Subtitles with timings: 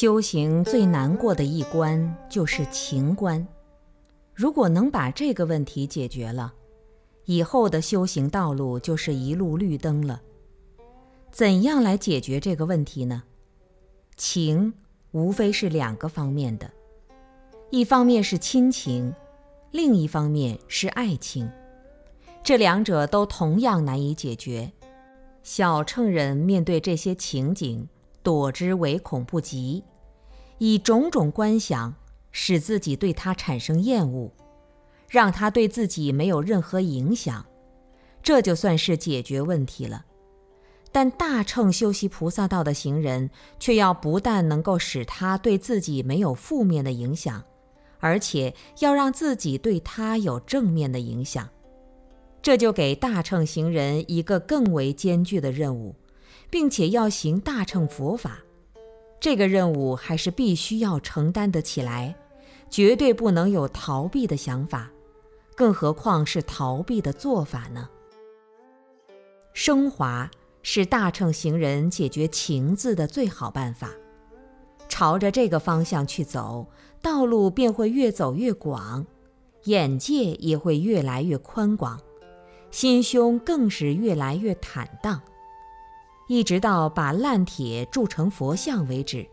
[0.00, 3.44] 修行最难过的一关就是情关。
[4.32, 6.54] 如果能把这个问题解决了，
[7.24, 10.22] 以后的修行道路就是一路绿灯了。
[11.32, 13.24] 怎样来解决这个问题呢？
[14.16, 14.72] 情
[15.10, 16.70] 无非是两个方面的，
[17.70, 19.12] 一方面是亲情，
[19.72, 21.50] 另一方面是爱情。
[22.44, 24.70] 这两者都同样难以解决。
[25.42, 27.88] 小乘人面对这些情景，
[28.28, 29.82] 躲之唯恐不及，
[30.58, 31.94] 以种种观想
[32.30, 34.30] 使自己对他产生厌恶，
[35.08, 37.46] 让他对自己没有任何影响，
[38.22, 40.04] 这就算是解决问题了。
[40.92, 47.42] 但大乘修习菩萨道的行人，却要不但能够使他对自己没有负面的影响，
[47.98, 51.48] 而且要让自己对他有正面的影响。
[52.42, 55.94] 这就给大乘行人一个更为艰巨的任务，
[56.50, 58.38] 并且要行大乘佛法，
[59.20, 62.14] 这个任务还是必须要承担得起来，
[62.70, 64.90] 绝对不能有逃避的想法，
[65.54, 67.88] 更何况是逃避的做法呢？
[69.52, 70.30] 升华
[70.62, 73.90] 是大乘行人解决情字的最好办法，
[74.88, 76.66] 朝着这个方向去走，
[77.02, 79.04] 道路便会越走越广，
[79.64, 82.00] 眼界也会越来越宽广。
[82.70, 85.20] 心胸更是越来越坦荡，
[86.28, 89.26] 一直到把烂铁铸成佛像为止，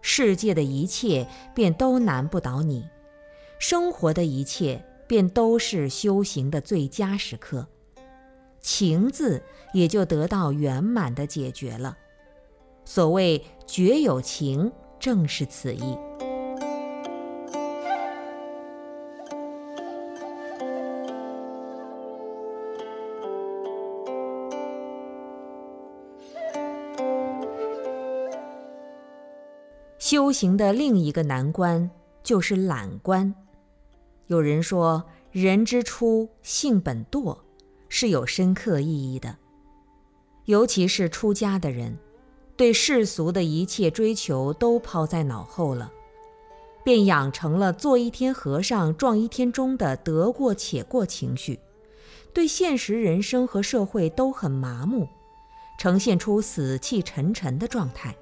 [0.00, 2.88] 世界的一切便都难不倒你，
[3.58, 7.66] 生活的一切便都是修行的最佳时刻，
[8.58, 9.42] 情字
[9.74, 11.96] 也就得到圆满的解决了。
[12.86, 15.96] 所谓绝有情，正是此意。
[30.14, 31.90] 修行的另一个难关
[32.22, 33.34] 就是懒关。
[34.28, 37.36] 有人说“人之初，性本惰”，
[37.90, 39.36] 是有深刻意义的。
[40.44, 41.98] 尤其是出家的人，
[42.56, 45.90] 对世俗的一切追求都抛在脑后了，
[46.84, 51.58] 便养成了做一天和尚撞一天钟的得过且过情绪，
[52.32, 55.08] 对现实人生和社会都很麻木，
[55.76, 58.14] 呈现出死气沉沉的状态。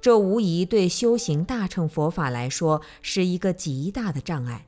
[0.00, 4.66] 这无疑对修行大乘佛法来说是一个极大的障碍。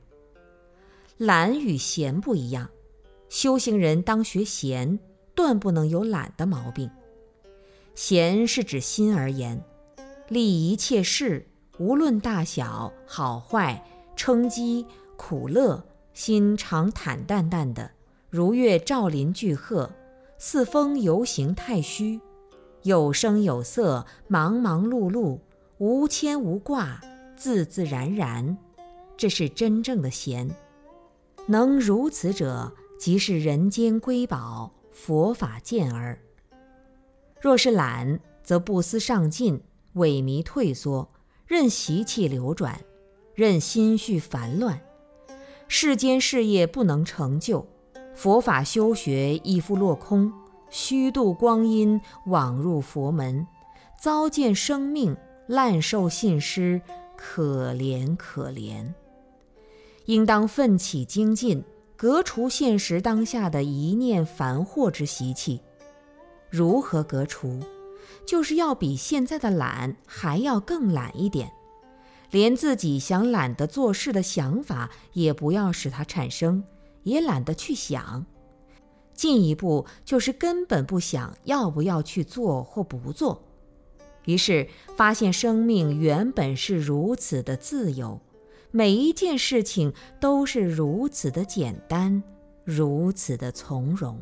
[1.17, 2.69] 懒与闲不一样，
[3.29, 4.99] 修行人当学闲，
[5.33, 6.89] 断不能有懒的毛病。
[7.95, 9.63] 闲是指心而言，
[10.27, 13.83] 立一切事，无论大小、好坏、
[14.15, 15.83] 称讥、苦乐，
[16.13, 17.91] 心常坦淡淡的，
[18.29, 19.89] 如月照临巨壑，
[20.37, 22.19] 似风游行太虚。
[22.83, 25.39] 有声有色，忙忙碌碌，
[25.77, 26.99] 无牵无挂，
[27.37, 28.57] 自自然然，
[29.15, 30.53] 这是真正的闲。
[31.47, 36.19] 能如此者，即是人间瑰宝，佛法健儿。
[37.39, 39.61] 若是懒，则不思上进，
[39.95, 41.09] 萎靡退缩，
[41.47, 42.81] 任习气流转，
[43.33, 44.81] 任心绪烦乱，
[45.69, 47.65] 世间事业不能成就，
[48.13, 50.33] 佛法修学亦复落空。
[50.75, 53.45] 虚度光阴，枉入佛门，
[54.01, 56.81] 糟践生命，滥受信施，
[57.15, 58.91] 可怜可怜。
[60.05, 61.63] 应当奋起精进，
[61.95, 65.61] 革除现实当下的一念烦惑之习气。
[66.49, 67.59] 如何革除？
[68.25, 71.51] 就是要比现在的懒还要更懒一点，
[72.31, 76.63] 连自己想懒得做事的想法也不要使它产生，
[77.03, 78.25] 也懒得去想。
[79.13, 83.41] 进一步就是根本不想要不要去做或不做，
[84.25, 88.19] 于是发现生命原本是如此的自由，
[88.71, 92.23] 每一件事情都是如此的简单，
[92.63, 94.21] 如此的从容。